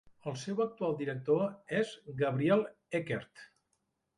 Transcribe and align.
El 0.29 0.37
seu 0.43 0.61
actual 0.63 0.95
director 1.01 1.45
és 1.81 1.91
Gabriel 2.23 2.65
Eckert. 3.03 3.45